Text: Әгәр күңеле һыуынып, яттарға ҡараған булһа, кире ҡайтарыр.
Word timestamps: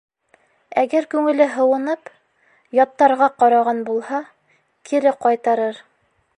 Әгәр 0.83 1.05
күңеле 1.11 1.47
һыуынып, 1.57 2.09
яттарға 2.79 3.29
ҡараған 3.43 3.85
булһа, 3.91 4.25
кире 4.91 5.15
ҡайтарыр. 5.27 5.83